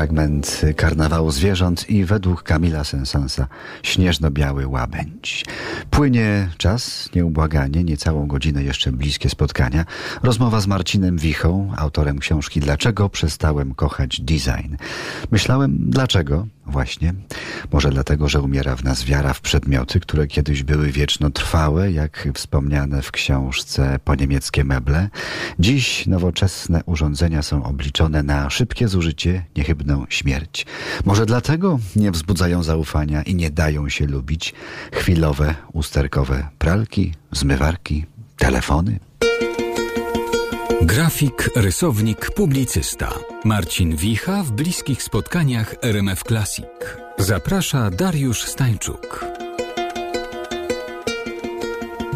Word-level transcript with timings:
fragment 0.00 0.62
karnawału 0.76 1.30
zwierząt 1.30 1.90
i 1.90 2.04
według 2.04 2.42
Kamila 2.42 2.84
Sensansa 2.84 3.46
śnieżno-biały 3.82 4.66
łabędź. 4.66 5.44
Płynie 5.90 6.48
czas, 6.58 7.08
nieubłaganie, 7.14 7.84
niecałą 7.84 8.26
godzinę 8.26 8.62
jeszcze 8.62 8.92
bliskie 8.92 9.28
spotkania. 9.28 9.84
Rozmowa 10.22 10.60
z 10.60 10.66
Marcinem 10.66 11.18
Wichą, 11.18 11.72
autorem 11.76 12.18
książki 12.18 12.60
Dlaczego 12.60 13.08
przestałem 13.08 13.74
kochać 13.74 14.20
design. 14.20 14.74
Myślałem, 15.30 15.76
dlaczego? 15.80 16.46
Właśnie. 16.70 17.14
Może 17.72 17.90
dlatego, 17.90 18.28
że 18.28 18.40
umiera 18.40 18.76
w 18.76 18.84
nas 18.84 19.04
wiara 19.04 19.32
w 19.34 19.40
przedmioty, 19.40 20.00
które 20.00 20.26
kiedyś 20.26 20.62
były 20.62 20.92
wieczno 20.92 21.30
trwałe, 21.30 21.92
jak 21.92 22.28
wspomniane 22.34 23.02
w 23.02 23.12
książce 23.12 23.98
po 24.04 24.14
niemieckie 24.14 24.64
meble. 24.64 25.08
Dziś 25.58 26.06
nowoczesne 26.06 26.82
urządzenia 26.86 27.42
są 27.42 27.64
obliczone 27.64 28.22
na 28.22 28.50
szybkie 28.50 28.88
zużycie, 28.88 29.44
niechybną 29.56 30.06
śmierć. 30.08 30.66
Może 31.04 31.26
dlatego 31.26 31.78
nie 31.96 32.10
wzbudzają 32.10 32.62
zaufania 32.62 33.22
i 33.22 33.34
nie 33.34 33.50
dają 33.50 33.88
się 33.88 34.06
lubić 34.06 34.54
chwilowe, 34.92 35.54
usterkowe 35.72 36.48
pralki, 36.58 37.14
zmywarki, 37.32 38.04
telefony. 38.36 38.98
Grafik, 40.90 41.50
rysownik, 41.56 42.30
publicysta. 42.30 43.14
Marcin 43.44 43.96
Wicha 43.96 44.42
w 44.42 44.52
bliskich 44.52 45.02
spotkaniach 45.02 45.74
RMF 45.82 46.22
Classic. 46.22 46.66
Zaprasza 47.18 47.90
Dariusz 47.90 48.42
Stańczuk. 48.42 49.29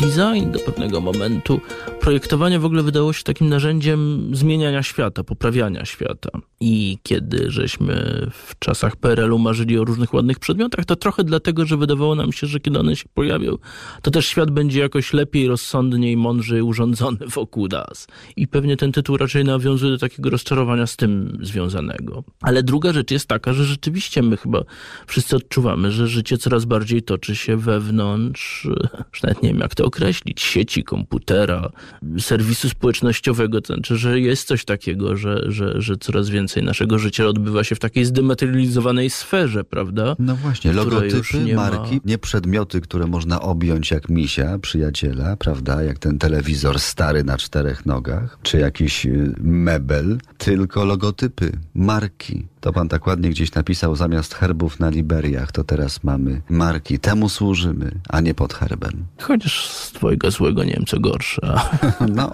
Design 0.05 0.51
do 0.53 0.59
pewnego 0.59 1.01
momentu 1.01 1.61
projektowanie 2.01 2.59
w 2.59 2.65
ogóle 2.65 2.83
wydało 2.83 3.13
się 3.13 3.23
takim 3.23 3.49
narzędziem 3.49 4.31
zmieniania 4.33 4.83
świata, 4.83 5.25
poprawiania 5.25 5.85
świata. 5.85 6.31
I 6.61 6.99
kiedy 7.03 7.51
żeśmy 7.51 8.27
w 8.33 8.59
czasach 8.59 8.97
PRL-u 8.97 9.39
marzyli 9.39 9.79
o 9.79 9.85
różnych 9.85 10.15
ładnych 10.15 10.39
przedmiotach, 10.39 10.85
to 10.85 10.97
trochę 10.97 11.25
dlatego, 11.25 11.67
że 11.67 11.77
wydawało 11.77 12.15
nam 12.15 12.33
się, 12.33 12.47
że 12.47 12.61
kiedy 12.61 12.79
one 12.79 12.97
się 12.97 13.05
pojawią, 13.15 13.59
to 14.03 14.11
też 14.11 14.27
świat 14.27 14.51
będzie 14.51 14.81
jakoś 14.81 15.13
lepiej, 15.13 15.49
rozsądniej, 15.49 16.17
mądrzej 16.17 16.63
urządzony 16.63 17.19
wokół 17.27 17.69
nas. 17.69 18.07
I 18.37 18.49
pewnie 18.49 18.77
ten 18.77 18.93
tytuł 18.93 19.17
raczej 19.17 19.45
nawiązuje 19.45 19.93
do 19.93 19.99
takiego 19.99 20.31
rozczarowania 20.31 20.87
z 20.87 20.97
tym 20.97 21.39
związanego. 21.43 22.25
Ale 22.43 22.63
druga 22.63 22.93
rzecz 22.93 23.11
jest 23.11 23.27
taka, 23.27 23.53
że 23.53 23.65
rzeczywiście 23.65 24.23
my 24.23 24.37
chyba 24.37 24.65
wszyscy 25.07 25.37
odczuwamy, 25.37 25.91
że 25.91 26.09
życie 26.09 26.39
coraz 26.39 26.65
bardziej 26.65 27.03
toczy 27.03 27.37
się 27.37 27.57
wewnątrz, 27.57 28.69
już 29.13 29.23
nawet 29.23 29.43
nie 29.43 29.49
wiem 29.49 29.61
jak 29.61 29.75
to 29.75 29.85
określić, 29.95 30.43
sieci, 30.43 30.85
komputera, 30.85 31.71
serwisu 32.19 32.69
społecznościowego. 32.69 33.61
To 33.61 33.75
znaczy, 33.75 33.97
że 33.97 34.21
jest 34.21 34.49
coś 34.49 34.65
takiego, 34.65 35.17
że, 35.17 35.45
że, 35.49 35.75
że 35.83 35.97
coraz 35.97 36.29
więcej 36.29 36.63
naszego 36.63 36.99
życia 36.99 37.27
odbywa 37.27 37.65
się 37.65 37.75
w 37.75 37.79
takiej 37.79 38.05
zdematerializowanej 38.05 39.11
sferze, 39.11 39.65
prawda? 39.65 40.17
No 40.19 40.37
właśnie, 40.37 40.73
logotypy, 40.73 41.39
nie 41.45 41.55
ma- 41.55 41.71
marki, 41.71 42.01
nie 42.05 42.19
przedmioty, 42.19 42.81
które 42.81 43.07
można 43.07 43.41
objąć 43.41 43.91
jak 43.91 44.09
misia, 44.09 44.59
przyjaciela, 44.59 45.37
prawda? 45.37 45.83
Jak 45.83 45.99
ten 45.99 46.19
telewizor 46.19 46.81
stary 46.81 47.25
na 47.25 47.39
czterech 47.39 47.87
nogach, 47.87 48.39
czy 48.43 48.59
jakiś 48.59 49.07
y, 49.07 49.35
mebel, 49.41 50.19
tylko 50.39 50.85
logotypy, 50.85 51.53
marki. 51.75 52.47
To 52.61 52.73
pan 52.73 52.89
tak 52.89 53.07
ładnie 53.07 53.31
gdzieś 53.31 53.55
napisał, 53.55 53.97
zamiast 53.97 54.35
herbów 54.35 54.81
na 54.81 54.91
Liberiach, 54.91 55.53
to 55.53 55.65
teraz 55.65 56.05
mamy 56.05 56.43
marki. 56.51 56.99
Temu 56.99 57.29
służymy, 57.29 57.91
a 58.09 58.21
nie 58.21 58.35
pod 58.35 58.55
herbem. 58.55 59.05
Chociaż 59.21 59.69
z 59.75 59.93
twojego 59.93 60.31
złego 60.31 60.65
nie 60.65 60.73
wiem 60.73 60.85
co 60.87 61.01
gorsze. 61.01 61.41
No, 62.15 62.33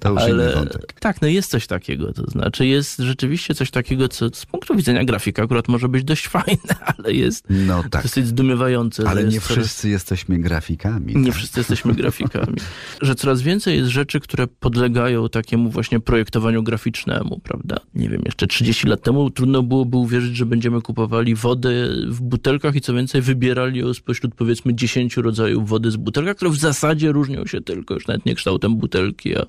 to 0.00 0.10
już 0.12 0.22
inny 0.22 0.30
Ale 0.32 0.54
wątek. 0.54 0.92
tak, 1.00 1.22
no 1.22 1.28
jest 1.28 1.50
coś 1.50 1.66
takiego. 1.66 2.12
To 2.12 2.30
znaczy 2.30 2.66
jest 2.66 2.98
rzeczywiście 2.98 3.54
coś 3.54 3.70
takiego, 3.70 4.08
co 4.08 4.28
z 4.32 4.46
punktu 4.46 4.74
widzenia 4.76 5.04
grafika 5.04 5.42
akurat 5.42 5.68
może 5.68 5.88
być 5.88 6.04
dość 6.04 6.28
fajne, 6.38 6.74
ale 6.98 7.12
jest 7.12 7.44
No 7.50 7.84
tak, 7.90 8.02
dosyć 8.02 8.26
zdumiewające. 8.26 9.08
ale 9.08 9.24
nie 9.24 9.40
coraz- 9.40 9.48
wszyscy 9.58 9.88
jesteśmy 9.88 10.38
grafikami. 10.38 11.16
Nie 11.16 11.26
tak? 11.26 11.34
wszyscy 11.34 11.60
jesteśmy 11.60 11.94
grafikami. 11.94 12.56
Że 13.02 13.14
coraz 13.14 13.42
więcej 13.42 13.76
jest 13.76 13.90
rzeczy, 13.90 14.20
które 14.20 14.46
podlegają 14.46 15.28
takiemu 15.28 15.70
właśnie 15.70 16.00
projektowaniu 16.00 16.62
graficznemu, 16.62 17.40
prawda? 17.44 17.76
Nie 17.94 18.08
wiem, 18.08 18.22
jeszcze 18.24 18.46
30 18.46 18.86
lat 18.86 19.02
temu 19.02 19.30
trudno 19.30 19.62
byłoby 19.62 19.96
uwierzyć, 19.96 20.36
że 20.36 20.46
będziemy 20.46 20.82
kupowali 20.82 21.34
wodę 21.34 21.70
w 22.08 22.20
butelkach 22.20 22.74
i 22.76 22.80
co 22.80 22.94
więcej 22.94 23.22
wybierali 23.22 23.80
ją 23.80 23.94
spośród 23.94 24.34
powiedzmy 24.34 24.74
10 24.74 25.16
rodzajów 25.16 25.68
wody 25.68 25.90
z 25.90 25.96
butelka, 25.96 26.34
które 26.34 26.50
w 26.50 26.56
zasadzie 26.60 27.12
różnią 27.12 27.46
się 27.46 27.60
tylko 27.60 27.94
już 27.94 28.06
nawet 28.06 28.26
nie 28.26 28.34
kształtem 28.34 28.76
butelki, 28.76 29.36
a 29.38 29.46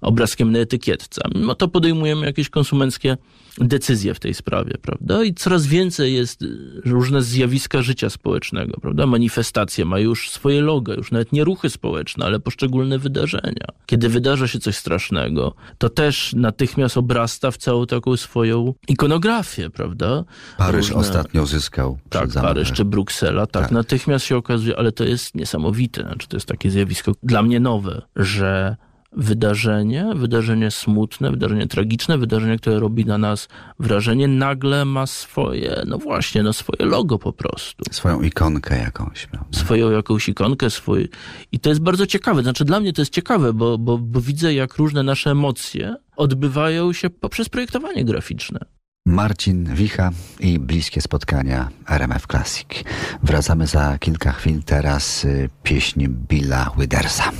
obrazkiem 0.00 0.52
na 0.52 0.58
etykietce. 0.58 1.22
Mimo 1.34 1.54
to 1.54 1.68
podejmujemy 1.68 2.26
jakieś 2.26 2.48
konsumenckie 2.48 3.16
decyzje 3.58 4.14
w 4.14 4.20
tej 4.20 4.34
sprawie, 4.34 4.74
prawda? 4.82 5.24
I 5.24 5.34
coraz 5.34 5.66
więcej 5.66 6.14
jest 6.14 6.42
y, 6.42 6.46
różne 6.84 7.22
zjawiska 7.22 7.82
życia 7.82 8.10
społecznego, 8.10 8.80
prawda? 8.80 9.06
Manifestacje 9.06 9.84
ma 9.84 9.98
już 9.98 10.30
swoje 10.30 10.60
logo, 10.60 10.94
już 10.94 11.10
nawet 11.12 11.32
nie 11.32 11.44
ruchy 11.44 11.70
społeczne, 11.70 12.24
ale 12.26 12.40
poszczególne 12.40 12.98
wydarzenia. 12.98 13.66
Kiedy 13.86 14.08
wydarza 14.08 14.48
się 14.48 14.58
coś 14.58 14.76
strasznego, 14.76 15.54
to 15.78 15.88
też 15.88 16.32
natychmiast 16.36 16.96
obrasta 16.96 17.50
w 17.50 17.56
całą 17.56 17.86
taką 17.86 18.16
swoją 18.16 18.74
ikonografię, 18.88 19.70
prawda? 19.70 20.24
Paryż 20.58 20.86
Różne- 20.86 20.96
ostatnio 21.00 21.46
zyskał 21.46 21.98
tak. 22.10 22.28
Paryż 22.34 22.72
czy 22.72 22.84
Bruksela, 22.84 23.46
tak, 23.46 23.62
Tak. 23.62 23.72
natychmiast 23.72 24.24
się 24.24 24.36
okazuje, 24.36 24.78
ale 24.78 24.92
to 24.92 25.04
jest 25.04 25.34
niesamowite, 25.34 26.02
znaczy 26.02 26.26
to 26.34 26.36
jest 26.36 26.48
takie 26.48 26.70
zjawisko 26.70 27.12
dla 27.22 27.42
mnie 27.42 27.60
nowe, 27.60 28.02
że 28.16 28.76
wydarzenie, 29.12 30.06
wydarzenie 30.14 30.70
smutne, 30.70 31.30
wydarzenie 31.30 31.66
tragiczne, 31.66 32.18
wydarzenie, 32.18 32.58
które 32.58 32.78
robi 32.78 33.04
na 33.04 33.18
nas 33.18 33.48
wrażenie, 33.78 34.28
nagle 34.28 34.84
ma 34.84 35.06
swoje, 35.06 35.82
no 35.86 35.98
właśnie, 35.98 36.42
no 36.42 36.52
swoje 36.52 36.84
logo 36.90 37.18
po 37.18 37.32
prostu. 37.32 37.84
Swoją 37.90 38.22
ikonkę 38.22 38.78
jakąś. 38.78 39.26
Prawda? 39.26 39.58
Swoją 39.58 39.90
jakąś 39.90 40.28
ikonkę, 40.28 40.70
swój. 40.70 41.08
I 41.52 41.60
to 41.60 41.68
jest 41.68 41.80
bardzo 41.80 42.06
ciekawe. 42.06 42.42
Znaczy 42.42 42.64
dla 42.64 42.80
mnie 42.80 42.92
to 42.92 43.02
jest 43.02 43.12
ciekawe, 43.12 43.52
bo, 43.52 43.78
bo, 43.78 43.98
bo 43.98 44.20
widzę, 44.20 44.54
jak 44.54 44.76
różne 44.76 45.02
nasze 45.02 45.30
emocje 45.30 45.96
odbywają 46.16 46.92
się 46.92 47.10
poprzez 47.10 47.48
projektowanie 47.48 48.04
graficzne. 48.04 48.58
Marcin 49.06 49.74
Wicha 49.74 50.10
i 50.40 50.58
bliskie 50.58 51.00
spotkania 51.00 51.68
RMF 51.88 52.26
Classic. 52.26 52.84
Wracamy 53.22 53.66
za 53.66 53.98
kilka 53.98 54.32
chwil. 54.32 54.62
Teraz 54.62 55.24
y, 55.24 55.50
pieśń 55.62 56.06
Billa 56.08 56.70
Widersa. 56.78 57.30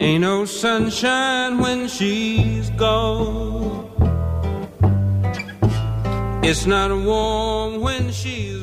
Ain't 0.00 0.20
no 0.20 0.46
sunshine 0.46 1.62
when 1.62 1.88
she's 1.88 2.70
gone. 2.76 3.84
It's 6.42 6.66
not 6.66 6.90
warm 7.04 7.82
when 7.82 8.12
she's 8.12 8.62